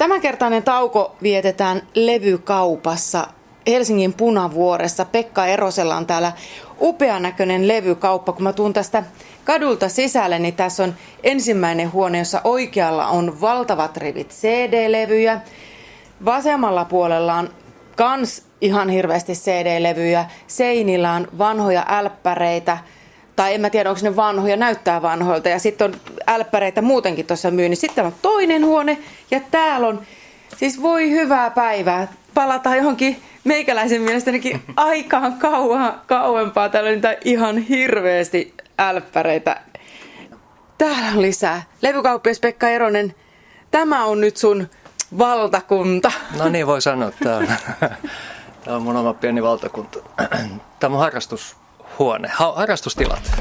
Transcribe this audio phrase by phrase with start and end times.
[0.00, 3.26] Tämänkertainen tauko vietetään levykaupassa
[3.66, 5.04] Helsingin Punavuoressa.
[5.04, 6.32] Pekka Erosella on täällä
[6.80, 8.32] upean näköinen levykauppa.
[8.32, 9.04] Kun mä tuun tästä
[9.44, 15.40] kadulta sisälle, niin tässä on ensimmäinen huone, jossa oikealla on valtavat rivit CD-levyjä.
[16.24, 17.50] Vasemmalla puolella on
[17.96, 20.24] kans ihan hirveästi CD-levyjä.
[20.46, 22.78] Seinillä on vanhoja älppäreitä,
[23.40, 25.48] tai en mä tiedä, onko ne vanhoja, näyttää vanhoilta.
[25.48, 27.80] Ja sitten on älppäreitä muutenkin tuossa myynnissä.
[27.80, 28.98] Sitten on toinen huone,
[29.30, 30.02] ja täällä on,
[30.56, 32.08] siis voi hyvää päivää.
[32.34, 36.68] Palataan johonkin meikäläisen mielestänikin aikaan kauan, kauempaa.
[36.68, 39.60] Täällä on niitä ihan hirveästi älppäreitä.
[40.78, 41.62] Täällä on lisää.
[41.82, 43.14] Levykauppias Pekka Eronen,
[43.70, 44.68] tämä on nyt sun
[45.18, 46.12] valtakunta.
[46.38, 47.12] No niin, voi sanoa.
[47.22, 47.46] Tämä on,
[48.64, 49.98] tämä on mun oma pieni valtakunta.
[50.80, 51.00] Tämä on
[51.98, 53.32] mun harrastushuone, harrastustilat.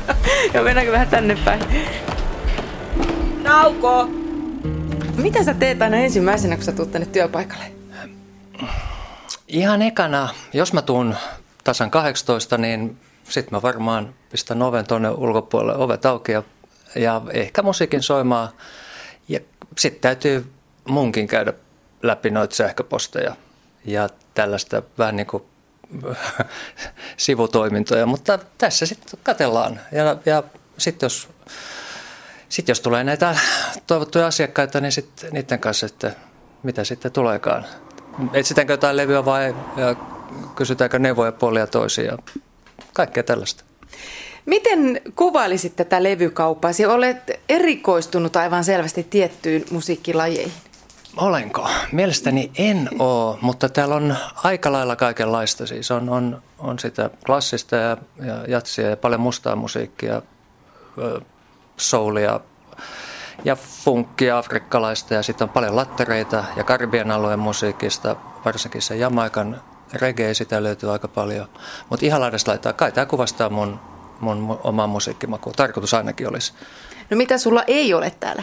[0.54, 1.60] ja mennäänkö vähän tänne päin?
[3.42, 4.08] Nauko!
[5.16, 7.64] Mitä sä teet aina ensimmäisenä, kun sä tuut tänne työpaikalle?
[9.48, 11.16] Ihan ekana, jos mä tuun
[11.64, 16.42] tasan 18, niin sitten mä varmaan pistän oven tuonne ulkopuolelle, ovet auki ja,
[16.96, 18.48] ja ehkä musiikin soimaan.
[19.28, 19.40] Ja
[19.78, 20.52] sitten täytyy
[20.88, 21.52] munkin käydä
[22.02, 23.36] läpi noita sähköposteja
[23.84, 25.42] ja tällaista vähän niin kuin
[27.16, 29.80] sivutoimintoja, mutta tässä sitten katellaan.
[29.92, 30.42] Ja, ja
[30.78, 31.28] sitten jos,
[32.48, 33.36] sit jos tulee näitä
[33.86, 36.12] toivottuja asiakkaita, niin sitten niiden kanssa, että
[36.62, 37.64] mitä sitten tuleekaan.
[38.32, 39.94] Etsitäänkö jotain levyä vai ja
[40.56, 42.18] kysytäänkö neuvoja puolia toisia.
[42.92, 43.64] Kaikkea tällaista.
[44.46, 46.70] Miten kuvailisit tätä levykauppaa?
[46.88, 50.52] Olet erikoistunut aivan selvästi tiettyyn musiikkilajeihin.
[51.16, 51.68] Olenko?
[51.92, 55.66] Mielestäni en ole, mutta täällä on aika lailla kaikenlaista.
[55.66, 60.22] Siis on, on, on sitä klassista ja, ja jatsia ja paljon mustaa musiikkia,
[61.76, 62.40] soulia
[63.44, 69.62] ja funkkia afrikkalaista ja sitten on paljon lattereita ja Karibian alueen musiikista, varsinkin se Jamaikan
[69.92, 71.48] reggae, sitä löytyy aika paljon.
[71.90, 73.80] Mutta ihan laidasta laittaa, kai tämä kuvastaa mun,
[74.20, 75.52] mun omaa musiikkimakua.
[75.52, 76.52] Tarkoitus ainakin olisi.
[77.10, 78.42] No mitä sulla ei ole täällä?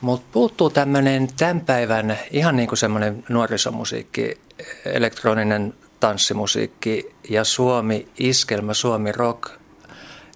[0.00, 4.40] Mutta puuttuu tämmöinen tämän päivän ihan niin kuin semmoinen nuorisomusiikki,
[4.84, 9.50] elektroninen tanssimusiikki ja Suomi iskelmä, Suomi rock,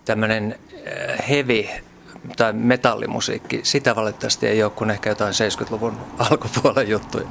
[0.05, 1.65] tämmöinen äh, heavy
[2.37, 3.61] tai metallimusiikki.
[3.63, 5.99] Sitä valitettavasti ei ole kuin ehkä jotain 70-luvun
[6.31, 7.27] alkupuolen juttuja.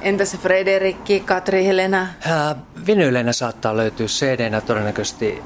[0.00, 2.00] Entä se Frederikki, Katri Helena?
[2.00, 5.42] Äh, vinyleinä saattaa löytyä cd todennäköisesti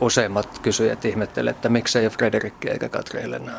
[0.00, 3.52] useimmat kysyjät ihmettelevät, että miksei ole Frederikki eikä Katri Helena.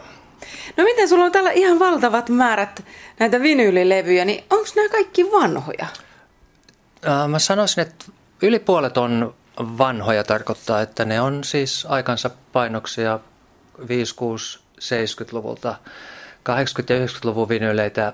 [0.77, 2.83] No miten sulla on täällä ihan valtavat määrät
[3.19, 5.87] näitä vinyylilevyjä, niin onko nämä kaikki vanhoja?
[7.07, 8.05] Äh, mä sanoisin, että
[8.41, 13.19] yli puolet on vanhoja tarkoittaa, että ne on siis aikansa painoksia
[13.87, 15.75] 5, 6, 70-luvulta.
[16.49, 18.13] 80- ja 90-luvun vinyyleitä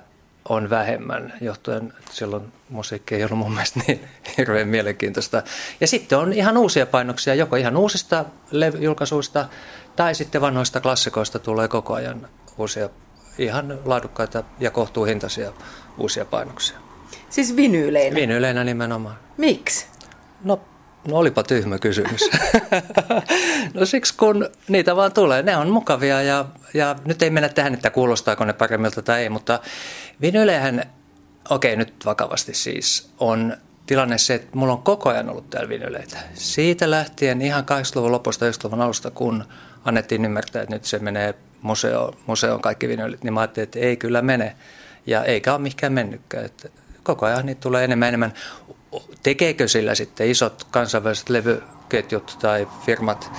[0.50, 4.02] on vähemmän, johtuen että silloin musiikki ei ollut mun mielestä niin
[4.38, 5.44] hirveän mielenkiintoista.
[5.82, 8.26] Ja sitten on ihan uusia painoksia, joko ihan uusista
[8.80, 9.48] julkaisuista
[9.96, 12.90] tai sitten vanhoista klassikoista tulee koko ajan uusia
[13.38, 15.54] ihan laadukkaita ja kohtuuhintaisia
[15.98, 16.78] uusia painoksia.
[17.30, 18.16] Siis vinyyleinä?
[18.16, 19.16] Vinyyleinä nimenomaan.
[19.38, 19.86] Miksi?
[20.44, 20.62] No,
[21.08, 22.22] no olipa tyhmä kysymys.
[23.74, 25.44] no siksi kun niitä vaan tulee.
[25.44, 29.30] Ne on mukavia ja, ja nyt ei mennä tähän, että kuulostaako ne paremmilta tai ei,
[29.30, 29.60] mutta
[30.22, 30.84] vinyyleihän,
[31.50, 36.18] okei nyt vakavasti siis, on tilanne se, että mulla on koko ajan ollut täällä vinyleitä.
[36.34, 39.44] Siitä lähtien ihan 80-luvun lopusta 90-luvun alusta, kun
[39.86, 43.98] annettiin ymmärtää, että nyt se menee museo, museoon kaikki vinylit, niin mä ajattelin, että ei
[43.98, 44.56] kyllä mene.
[45.06, 46.46] Ja eikä ole mihinkään mennytkään.
[46.46, 46.70] Että
[47.08, 48.34] koko ajan niitä tulee enemmän enemmän.
[49.24, 53.32] Tekeekö sillä sitten isot kansainväliset levyketjut tai firmat?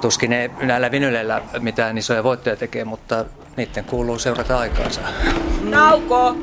[0.00, 3.24] Tuskin ne näillä vinyleillä mitään isoja voittoja tekee, mutta
[3.56, 5.00] niiden kuuluu seurata aikaansa.
[5.62, 6.36] Nauko!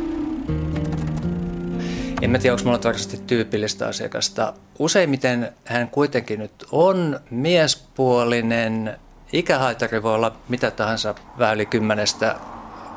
[2.21, 4.53] En mä tiedä, onko mulla varsinaisesti tyypillistä asiakasta.
[4.79, 8.99] Useimmiten hän kuitenkin nyt on miespuolinen,
[9.33, 12.35] Ikähaitari voi olla mitä tahansa vähän yli kymmenestä,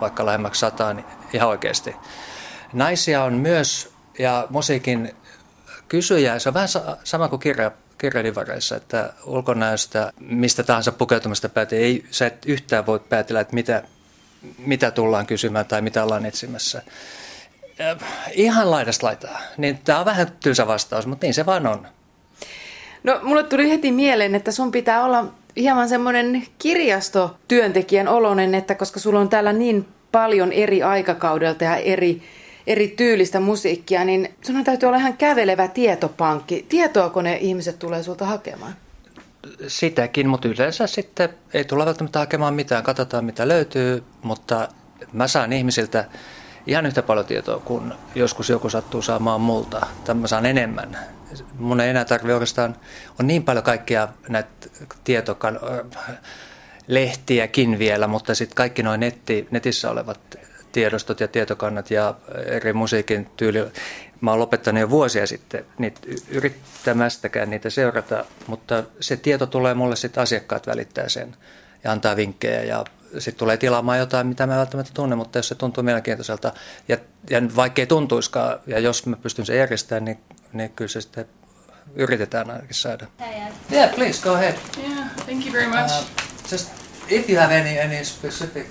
[0.01, 1.97] vaikka lähemmäksi sataan, niin ihan oikeasti.
[2.75, 5.15] Naisia on myös, ja musiikin
[5.89, 6.69] kysyjä, se on vähän
[7.05, 13.01] sama kuin kirja, kirjadivareissa, että ulkonäöstä, mistä tahansa pukeutumista päätee, ei, sä et yhtään voi
[13.01, 13.83] päätellä, että mitä,
[14.59, 16.83] mitä tullaan kysymään tai mitä ollaan etsimässä.
[18.33, 19.41] Ihan laidasta laitaa.
[19.57, 21.87] Niin tämä on vähän tylsä vastaus, mutta niin se vaan on.
[23.05, 25.27] No mulle tuli heti mieleen, että sun pitää olla
[25.57, 32.23] hieman semmoinen kirjastotyöntekijän olonen, että koska sulla on täällä niin paljon eri aikakaudelta ja eri,
[32.67, 36.67] eri tyylistä musiikkia, niin sun täytyy olla ihan kävelevä tietopankki.
[36.69, 38.77] Tietoako ne ihmiset tulee sulta hakemaan?
[39.67, 42.85] Sitäkin, mutta yleensä sitten ei tule välttämättä hakemaan mitään.
[42.85, 44.69] Katsotaan mitä löytyy, mutta
[45.13, 46.05] mä saan ihmisiltä
[46.67, 49.87] ihan yhtä paljon tietoa kuin joskus joku sattuu saamaan multa.
[50.05, 50.99] Tämä saan enemmän.
[51.59, 52.77] Mun ei enää tarvitse oikeastaan,
[53.21, 54.51] on niin paljon kaikkia näitä
[55.05, 55.61] tietokan,
[56.87, 60.21] lehtiäkin vielä, mutta sitten kaikki noin netti, netissä olevat
[60.75, 62.15] tiedostot ja tietokannat ja
[62.47, 63.59] eri musiikin tyyli.
[64.21, 69.97] Mä oon lopettanut jo vuosia sitten niitä yrittämästäkään niitä seurata, mutta se tieto tulee mulle
[69.97, 71.37] sitten asiakkaat välittää sen
[71.85, 72.85] ja antaa vinkkejä ja
[73.19, 76.53] sitten tulee tilaamaan jotain, mitä mä välttämättä tunne, mutta jos se tuntuu mielenkiintoiselta
[76.89, 76.97] ja,
[77.31, 80.19] ja vaikkei tuntuiskaan ja jos mä pystyn sen järjestämään, niin,
[80.53, 81.27] niin kyllä se sitten
[81.95, 83.07] yritetään ainakin saada.
[83.73, 84.55] Yeah, please go ahead.
[84.79, 85.93] Yeah, thank you very much.
[86.01, 86.07] Uh,
[86.53, 86.71] just
[87.09, 88.67] if you have any any specific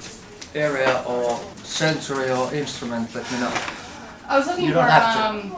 [0.55, 3.53] area or sensory or instrument, let me know.
[4.27, 5.51] I was looking you for um,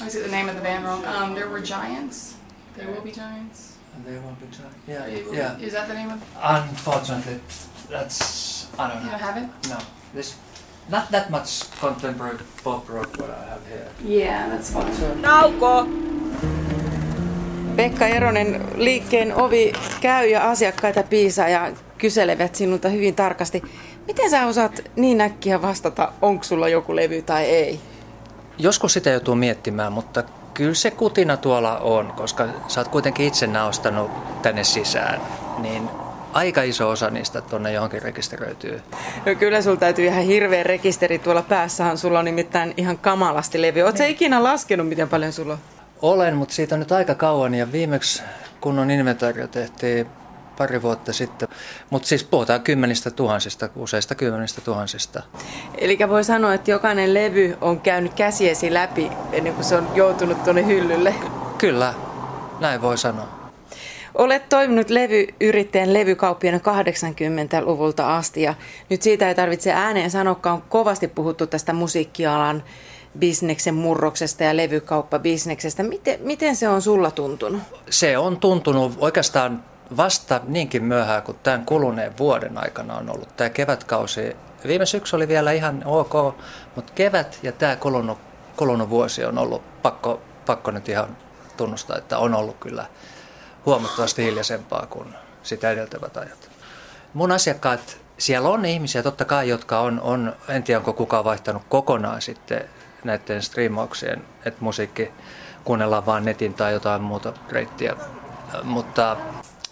[0.00, 1.04] I see the name of the band wrong.
[1.04, 2.34] Um, there were giants.
[2.76, 3.76] There will be giants.
[3.94, 4.76] And there will be giants.
[4.86, 5.58] Yeah, yeah.
[5.58, 6.22] Is that the name of?
[6.42, 7.40] Unfortunately,
[7.90, 9.04] that's I don't know.
[9.04, 9.48] You don't have it?
[9.68, 9.78] No,
[10.14, 10.36] this
[10.88, 13.88] not that much contemporary pop rock what I have here.
[14.04, 14.94] Yeah, that's fine.
[14.94, 15.86] So, Nauko!
[17.76, 23.62] Pekka Eronen, liikkeen ovi käy ja asiakkaita piisaa ja kyselevät sinulta hyvin tarkasti.
[24.08, 27.80] Miten sä osaat niin äkkiä vastata, onko sulla joku levy tai ei?
[28.58, 30.24] Joskus sitä joutuu miettimään, mutta
[30.54, 34.10] kyllä se kutina tuolla on, koska sä oot kuitenkin itse naostanut
[34.42, 35.20] tänne sisään.
[35.58, 35.90] Niin
[36.32, 38.82] aika iso osa niistä tuonne johonkin rekisteröityy.
[39.26, 41.98] No kyllä sulla täytyy ihan hirveä rekisteri tuolla päässähän.
[41.98, 43.82] Sulla on nimittäin ihan kamalasti levy.
[43.82, 44.12] Oletko niin.
[44.12, 45.58] ikinä laskenut, miten paljon sulla on?
[46.02, 48.22] Olen, mutta siitä on nyt aika kauan ja viimeksi
[48.60, 50.06] kunnon inventaario tehtiin
[50.58, 51.48] pari vuotta sitten.
[51.90, 55.22] Mutta siis puhutaan kymmenistä tuhansista, useista kymmenistä tuhansista.
[55.78, 60.44] Eli voi sanoa, että jokainen levy on käynyt käsiesi läpi ennen kuin se on joutunut
[60.44, 61.14] tuonne hyllylle.
[61.58, 61.94] Kyllä,
[62.60, 63.38] näin voi sanoa.
[64.14, 68.54] Olet toiminut levyyrittäjän levykauppiana 80-luvulta asti ja
[68.90, 72.62] nyt siitä ei tarvitse ääneen sanoa, on kovasti puhuttu tästä musiikkialan
[73.18, 75.82] bisneksen murroksesta ja levykauppabisneksestä.
[75.82, 77.62] Miten, miten se on sulla tuntunut?
[77.90, 79.64] Se on tuntunut oikeastaan
[79.96, 83.36] vasta niinkin myöhään kuin tämän kuluneen vuoden aikana on ollut.
[83.36, 84.36] Tämä kevätkausi,
[84.66, 86.36] viime syksy oli vielä ihan ok,
[86.76, 88.18] mutta kevät ja tämä kulunut,
[88.56, 91.16] kulunut vuosi on ollut pakko, pakko nyt ihan
[91.56, 92.86] tunnustaa, että on ollut kyllä
[93.66, 96.50] huomattavasti hiljaisempaa kuin sitä edeltävät ajat.
[97.14, 101.62] Mun asiakkaat, siellä on ihmisiä totta kai, jotka on, on en tiedä onko kukaan vaihtanut
[101.68, 102.68] kokonaan sitten
[103.04, 105.12] näiden striimauksien, että musiikki
[105.64, 107.96] kuunnellaan vain netin tai jotain muuta reittiä.
[108.62, 109.16] Mutta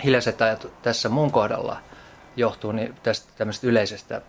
[0.05, 1.81] hiljaiset ajat tässä mun kohdalla
[2.37, 4.23] johtuu niin tästä tämmöisestä yleisestä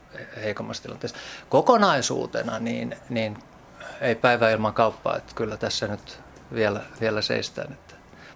[0.44, 1.20] heikommasta tilanteesta.
[1.50, 3.38] Kokonaisuutena niin, niin
[4.02, 6.20] ei päivä ilman kauppaa, että kyllä tässä nyt
[6.54, 7.78] vielä, vielä seistään.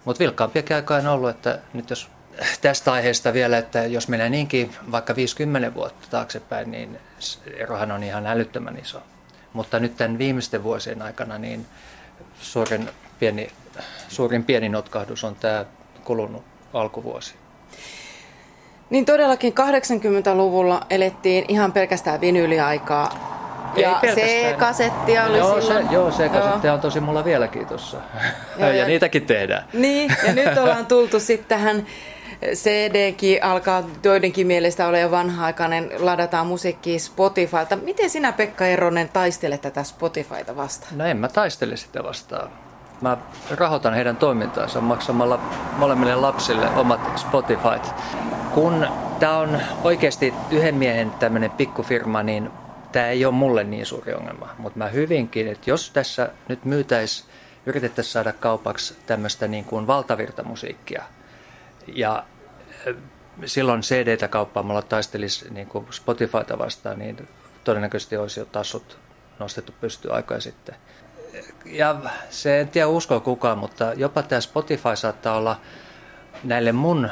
[0.04, 2.08] Mutta vilkkaampiakin aikaa on ollut, että nyt jos
[2.60, 6.98] tästä aiheesta vielä, että jos menee niinkin vaikka 50 vuotta taaksepäin, niin
[7.56, 9.02] erohan on ihan älyttömän iso.
[9.52, 11.66] Mutta nyt tämän viimeisten vuosien aikana niin
[12.40, 12.88] suurin
[13.18, 13.52] pieni,
[14.08, 15.64] suurin pieni notkahdus on tämä
[16.04, 17.34] kulunut alkuvuosi.
[18.90, 23.32] Niin todellakin 80-luvulla elettiin ihan pelkästään vinyyliaikaa.
[23.76, 25.86] Ja se kasetti oli joo, silloin.
[25.88, 27.96] Se, joo, se kasetti on tosi mulla vieläkin tuossa.
[28.58, 29.64] ja, ja, niitäkin tehdään.
[29.72, 31.86] Niin, ja nyt ollaan tultu sitten tähän
[32.54, 37.76] CDkin alkaa joidenkin mielestä olla jo vanha-aikainen, ladataan musiikkia Spotifylta.
[37.76, 40.98] Miten sinä Pekka Eronen taistelet tätä Spotifyta vastaan?
[40.98, 42.50] No en mä taistele sitä vastaan.
[43.02, 43.16] Mä
[43.50, 45.38] rahoitan heidän toimintaansa maksamalla
[45.76, 47.94] molemmille lapsille omat Spotifyt.
[48.54, 48.86] Kun
[49.18, 52.50] tämä on oikeasti yhden miehen tämmöinen pikkufirma, niin
[52.92, 54.48] tämä ei ole mulle niin suuri ongelma.
[54.58, 57.28] Mutta mä hyvinkin, että jos tässä nyt myytäisiin,
[57.66, 61.02] yritettäisiin saada kaupaksi tämmöistä niin kuin valtavirtamusiikkia.
[61.86, 62.24] Ja
[63.44, 67.28] silloin CD-tä kauppaamalla taistelisi niin kuin Spotifyta vastaan, niin
[67.64, 68.98] todennäköisesti olisi jo tassut
[69.38, 70.74] nostettu pystyyn aikaa sitten
[71.64, 71.96] ja
[72.30, 75.60] se en tiedä uskoa kukaan, mutta jopa tämä Spotify saattaa olla
[76.44, 77.10] näille mun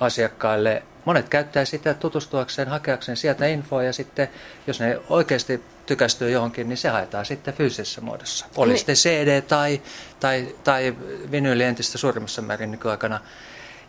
[0.00, 4.28] asiakkaille, monet käyttää sitä tutustuakseen, hakeakseen sieltä infoa ja sitten
[4.66, 8.46] jos ne oikeasti tykästyy johonkin, niin se haetaan sitten fyysisessä muodossa.
[8.56, 8.78] Oli niin.
[8.78, 9.82] sitten CD tai,
[10.20, 10.96] tai, tai
[11.30, 13.20] vinyyli entistä suurimmassa määrin nykyaikana.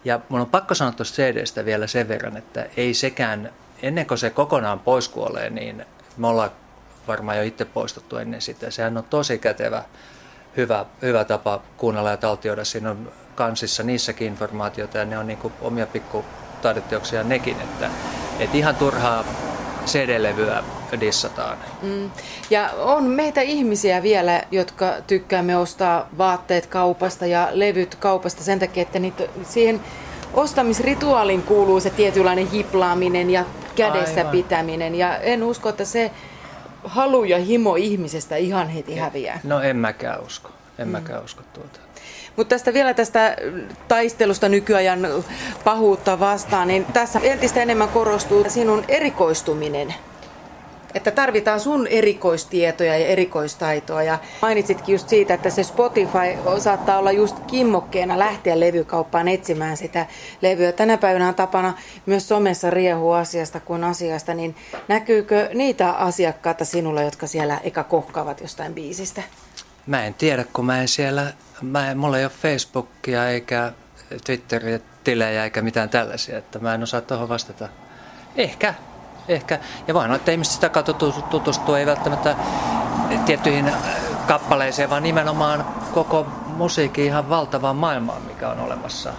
[0.06, 4.18] Ja mun on pakko sanoa tuosta CDstä vielä sen verran, että ei sekään, ennen kuin
[4.18, 5.86] se kokonaan pois kuolee, niin
[6.18, 6.52] me ollaan
[7.08, 8.72] varmaan jo itse poistettu ennen sitä.
[8.72, 9.84] Sehän on tosi kätevä,
[10.58, 12.66] hyvä, hyvä tapa kuunnella ja taltioida.
[12.66, 16.26] Siinä on kansissa niissäkin informaatiota ja ne on niin kuin omia pikku
[16.62, 17.90] taideteoksia nekin, että,
[18.40, 19.24] että ihan turhaa
[19.86, 20.64] CD-levyä
[21.00, 21.58] dissataan.
[21.82, 22.12] Mm.
[22.50, 28.82] Ja on meitä ihmisiä vielä, jotka tykkäämme ostaa vaatteet kaupasta ja levyt kaupasta sen takia,
[28.82, 29.82] että niitä, siihen
[30.34, 33.46] ostamisrituaalin kuuluu se tietynlainen hiplaaminen ja
[33.76, 34.32] kädessä Aivan.
[34.32, 34.96] pitäminen.
[34.96, 36.12] Ja en usko, että se
[36.88, 39.40] halu ja himo ihmisestä ihan heti häviää.
[39.44, 40.50] No en mäkään usko.
[40.80, 41.80] En mäkään usko tuota.
[42.36, 43.38] Mutta tästä vielä tästä
[43.88, 45.00] taistelusta nykyajan
[45.64, 49.94] pahuutta vastaan, niin tässä entistä enemmän korostuu sinun erikoistuminen.
[50.94, 54.04] Että tarvitaan sun erikoistietoja ja erikoistaitoa.
[54.04, 60.06] Ja mainitsitkin just siitä, että se Spotify saattaa olla just kimmokkeena lähteä levykauppaan etsimään sitä
[60.42, 60.72] levyä.
[60.72, 61.74] Tänä päivänä on tapana
[62.06, 64.56] myös somessa riehua asiasta kuin asiasta, niin
[64.88, 69.24] näkyykö niitä asiakkaita sinulla, jotka siellä eka kohkaavat jostain biisistä?
[69.88, 73.72] Mä en tiedä, kun mä en siellä, mä en, mulla ei ole Facebookia eikä
[74.26, 77.70] Twitteriä, tilejä eikä mitään tällaisia, että mä en osaa tuohon vastata.
[78.36, 78.74] Ehkä,
[79.28, 79.60] ehkä.
[79.88, 80.94] Ja voin olla, että ihmiset sitä kautta
[81.30, 82.36] tutustuu, ei välttämättä
[83.26, 83.72] tiettyihin
[84.28, 89.14] kappaleisiin, vaan nimenomaan koko musiikin ihan valtavaan maailmaan, mikä on olemassa.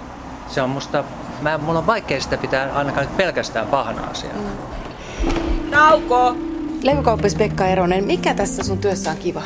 [0.49, 1.05] Se on musta,
[1.41, 4.35] mä, mulla on vaikea sitä pitää ainakaan nyt pelkästään pahana asiaa.
[4.35, 5.71] Mm.
[5.71, 6.37] Nauko!
[6.83, 9.43] Levykauppis Pekka Eronen, mikä tässä sun työssä on kiva?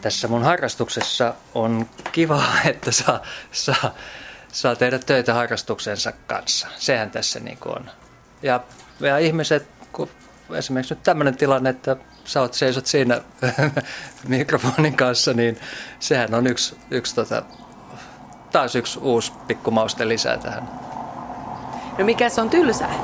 [0.00, 3.22] tässä mun harrastuksessa on kiva, että saa,
[3.52, 3.94] saa,
[4.52, 6.68] saa tehdä töitä harrastuksensa kanssa.
[6.76, 7.90] Sehän tässä niin on.
[8.42, 8.60] Ja,
[9.00, 10.08] ja ihmiset, kun
[10.54, 13.20] esimerkiksi nyt tämmöinen tilanne, että sä oot seisot siinä
[14.28, 15.58] mikrofonin kanssa, niin
[16.00, 17.42] sehän on yksi, yksi tota,
[18.52, 20.70] taas yksi uusi pikkumauste lisää tähän.
[21.98, 22.94] No mikä se on tylsää?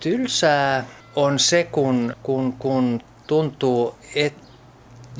[0.00, 0.84] Tylsää
[1.16, 4.49] on se, kun, kun, kun tuntuu, että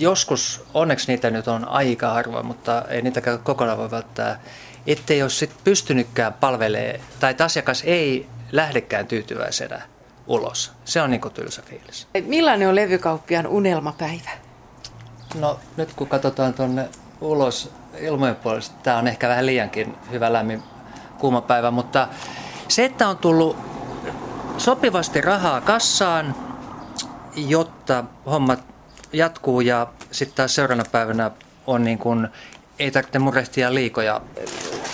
[0.00, 4.40] joskus, onneksi niitä nyt on aika harvoin, mutta ei niitä kokonaan voi välttää,
[4.86, 9.82] ettei ole sit pystynytkään palvelee tai että asiakas ei lähdekään tyytyväisenä
[10.26, 10.72] ulos.
[10.84, 12.08] Se on niin kuin tylsä fiilis.
[12.26, 14.30] Millainen on levykauppian unelmapäivä?
[15.34, 16.88] No nyt kun katsotaan tuonne
[17.20, 20.62] ulos ilmojen puolesta, tämä on ehkä vähän liiankin hyvä lämmin
[21.18, 22.08] kuuma päivä, mutta
[22.68, 23.56] se, että on tullut
[24.58, 26.34] sopivasti rahaa kassaan,
[27.36, 28.64] jotta hommat
[29.12, 31.30] jatkuu ja sitten taas seuraavana päivänä
[31.66, 32.28] on niin kuin,
[32.78, 34.20] ei tarvitse murehtia liikoja.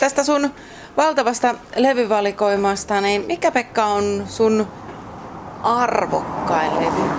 [0.00, 0.50] Tästä sun
[0.96, 4.66] valtavasta levyvalikoimasta, niin mikä Pekka on sun
[5.62, 7.10] arvokkain levy?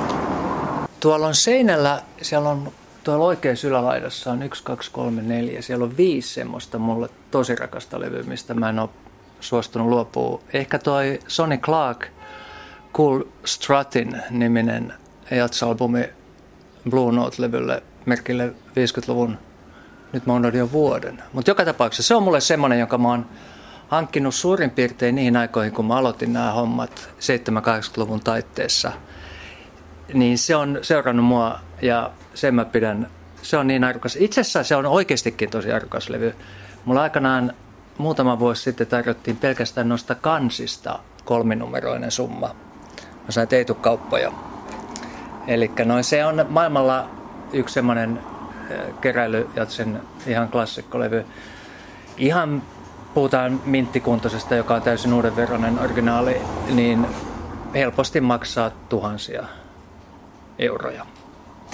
[1.00, 2.72] Tuolla on seinällä, siellä on
[3.04, 5.62] tuolla oikeassa ylälaidassa on 1, 2, 3, 4.
[5.62, 8.90] Siellä on viisi semmoista mulle tosi rakasta levyä, mistä mä en ole
[9.40, 10.42] suostunut luopua.
[10.54, 12.08] Ehkä toi Sonny Clark
[12.94, 14.94] Cool Strutin niminen
[15.32, 16.10] jatsalbumi
[16.90, 19.38] Blue Note-levylle merkille 50-luvun,
[20.14, 21.24] nyt mä jo vuoden.
[21.34, 23.26] Mutta joka tapauksessa se on mulle semmoinen, joka mä oon
[23.88, 28.92] hankkinut suurin piirtein niihin aikoihin, kun mä aloitin nämä hommat 70-80-luvun taitteessa.
[30.14, 33.08] Niin se on seurannut mua ja sen mä pidän,
[33.42, 34.18] se on niin arvokas.
[34.20, 36.36] Itse asiassa se on oikeastikin tosi arvokas levy.
[36.86, 37.54] Mulla aikanaan
[37.98, 42.56] muutama vuosi sitten tarjottiin pelkästään noista kansista kolminumeroinen summa.
[43.26, 44.32] Mä sain teitukauppoja.
[45.48, 47.10] Eli noin se on maailmalla
[47.54, 48.20] yksi semmoinen
[49.02, 51.26] keräilyjatsen ihan klassikkolevy.
[52.18, 52.64] Ihan
[53.14, 57.08] puhutaan minttikuntoisesta, joka on täysin uudenveroinen originaali, niin
[57.74, 59.44] helposti maksaa tuhansia
[60.60, 61.06] euroja.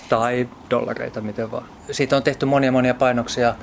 [0.09, 1.65] Tai dollareita, miten vaan.
[1.91, 3.55] Siitä on tehty monia monia painoksia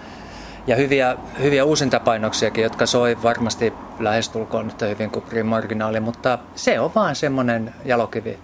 [0.66, 6.90] ja hyviä, hyviä uusintapainoksiakin, jotka soi varmasti lähestulkoon yhtä hyvin kuin originaali, mutta se on
[6.94, 8.38] vaan semmoinen jalokivi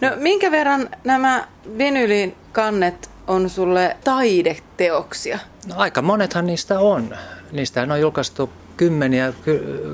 [0.00, 5.38] No minkä verran nämä vinylin kannet on sulle taideteoksia?
[5.68, 7.16] No aika monethan niistä on.
[7.52, 9.32] Niistä on julkaistu kymmeniä,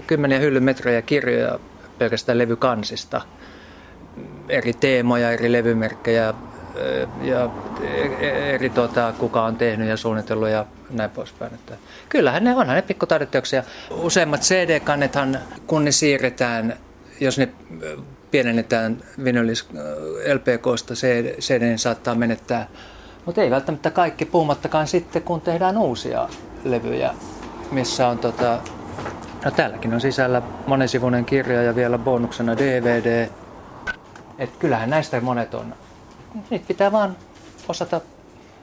[0.07, 1.59] kymmeniä hyllymetrejä kirjoja
[1.99, 3.21] pelkästään levykansista.
[4.49, 6.35] Eri teemoja, eri levymerkkejä
[7.23, 7.51] ja
[8.55, 11.55] eri tota, kuka on tehnyt ja suunnitellut ja näin poispäin.
[11.55, 11.77] Että
[12.09, 13.63] kyllähän ne onhan ne pikkutaideteoksia.
[13.91, 16.77] Useimmat CD-kannethan, kun ne siirretään,
[17.21, 17.49] jos ne
[18.33, 19.69] pienennetään vinylis
[20.35, 20.95] LPKsta,
[21.41, 22.69] CD saattaa menettää.
[23.27, 26.29] Mutta ei välttämättä kaikki, puhumattakaan sitten, kun tehdään uusia
[26.65, 27.15] levyjä,
[27.71, 28.59] missä on tota,
[29.45, 33.29] no täälläkin on sisällä monesivuinen kirja ja vielä bonuksena DVD.
[34.39, 35.75] Et kyllähän näistä monet on.
[36.51, 37.17] Niitä pitää vaan
[37.69, 38.01] osata,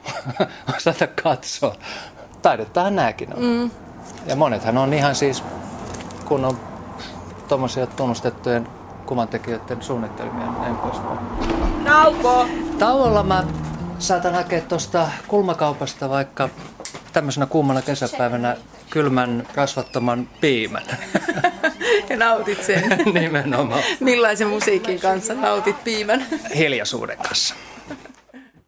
[0.76, 1.76] osata katsoa.
[2.42, 3.42] Taidettahan nämäkin on.
[3.42, 3.70] Mm.
[4.26, 5.44] Ja monethan on ihan siis,
[6.24, 6.58] kun on
[7.48, 8.66] tuommoisia tunnustettujen
[9.10, 11.18] kuvantekijöiden suunnitelmia ja näin poispäin.
[11.84, 12.46] Nauko!
[12.78, 13.44] Tauolla mä
[13.98, 16.48] saatan hakea tuosta kulmakaupasta vaikka
[17.12, 18.56] tämmöisenä kuumana kesäpäivänä
[18.90, 20.82] kylmän rasvattoman piimän.
[22.08, 22.84] Ja nautit sen.
[23.20, 23.82] Nimenomaan.
[24.00, 26.26] Millaisen musiikin kanssa nautit piimän?
[26.56, 27.54] Hiljaisuuden kanssa.